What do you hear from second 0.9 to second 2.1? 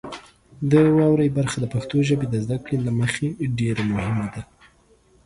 واورئ برخه د پښتو